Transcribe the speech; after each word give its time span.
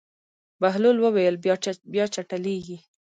بهلول 0.61 0.97
وویل: 1.01 1.35
بیا 1.93 2.05
چټلېږي. 2.13 2.77